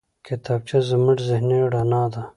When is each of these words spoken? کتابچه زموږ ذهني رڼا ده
کتابچه 0.27 0.77
زموږ 0.89 1.17
ذهني 1.29 1.59
رڼا 1.73 2.03
ده 2.13 2.21